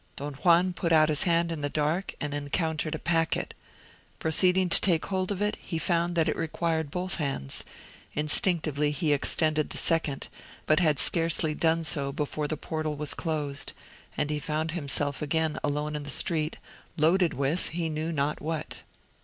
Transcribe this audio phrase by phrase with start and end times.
[0.15, 3.53] Don Juan put out his hand in the dark, and encountered a packet.
[4.17, 7.63] Proceeding to take hold of it, he found that it required both hands;
[8.15, 10.27] instinctively he extended the second,
[10.65, 13.73] but had scarcely done so before the portal was closed,
[14.17, 16.57] and he found himself again alone in the street,
[16.97, 18.77] loaded with, he knew not what.